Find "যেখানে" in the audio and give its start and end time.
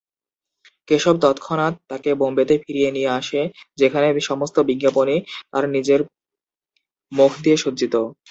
3.77-4.07